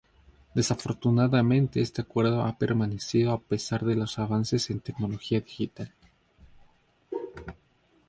Desafortunadamente, 0.55 1.79
este 1.79 2.01
acuerdo 2.01 2.41
ha 2.41 2.57
permanecido 2.57 3.33
a 3.33 3.39
pesar 3.39 3.85
de 3.85 3.93
los 3.93 4.17
avances 4.17 4.71
en 4.71 4.79
tecnología 4.79 5.41
digital. 5.41 5.93